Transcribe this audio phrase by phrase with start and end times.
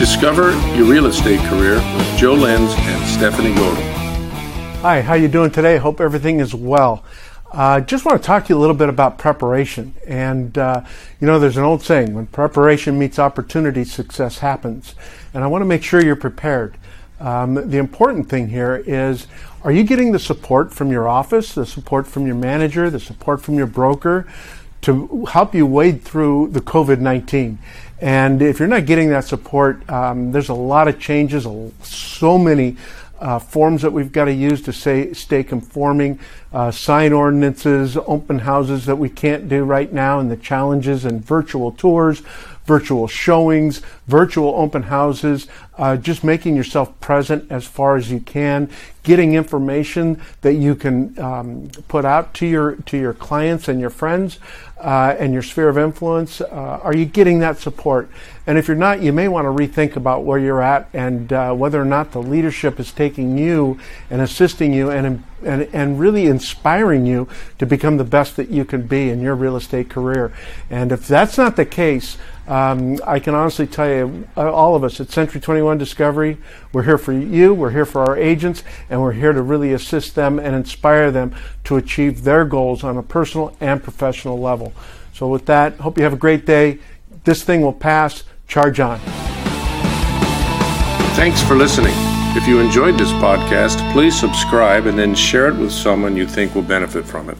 [0.00, 3.82] Discover your real estate career with Joe Lenz and Stephanie Golden.
[4.80, 5.76] Hi, how you doing today?
[5.76, 7.04] Hope everything is well.
[7.52, 9.94] I uh, just want to talk to you a little bit about preparation.
[10.06, 10.86] And, uh,
[11.20, 14.94] you know, there's an old saying when preparation meets opportunity, success happens.
[15.34, 16.78] And I want to make sure you're prepared.
[17.20, 19.26] Um, the important thing here is
[19.64, 23.42] are you getting the support from your office, the support from your manager, the support
[23.42, 24.26] from your broker
[24.82, 27.58] to help you wade through the COVID 19?
[28.00, 31.46] And if you're not getting that support, um, there's a lot of changes,
[31.82, 32.76] so many
[33.20, 36.18] uh, forms that we've got to use to say, stay conforming,
[36.52, 41.22] uh, sign ordinances, open houses that we can't do right now, and the challenges and
[41.24, 42.22] virtual tours,
[42.64, 48.68] virtual showings, virtual open houses, uh, just making yourself present as far as you can,
[49.02, 53.90] getting information that you can um, put out to your to your clients and your
[53.90, 54.38] friends
[54.78, 56.40] uh, and your sphere of influence.
[56.40, 58.10] Uh, are you getting that support?
[58.46, 61.54] And if you're not, you may want to rethink about where you're at and uh,
[61.54, 63.78] whether or not the leadership is taking you
[64.10, 67.26] and assisting you and and, and really inspiring you
[67.58, 70.32] to become the best that you can be in your real estate career.
[70.68, 72.18] And if that's not the case,
[72.60, 76.36] um, I can honestly tell you, uh, all of us at Century 21 Discovery,
[76.72, 80.14] we're here for you, we're here for our agents, and we're here to really assist
[80.14, 84.72] them and inspire them to achieve their goals on a personal and professional level.
[85.14, 86.78] So, with that, hope you have a great day.
[87.24, 88.24] This thing will pass.
[88.46, 88.98] Charge on.
[91.14, 91.94] Thanks for listening.
[92.36, 96.54] If you enjoyed this podcast, please subscribe and then share it with someone you think
[96.54, 97.36] will benefit from it.